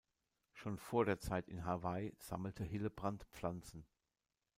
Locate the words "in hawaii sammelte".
1.47-2.63